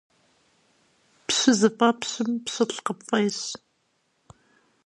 [1.25, 3.39] Пщы зыфӀэпщым пщылӀ къыпфӀещ.